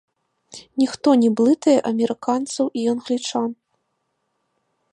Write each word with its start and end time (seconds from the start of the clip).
Ніхто 0.83 1.09
не 1.23 1.29
блытае 1.41 1.75
амерыканцаў 1.91 2.65
і 2.85 2.89
англічан. 2.97 3.49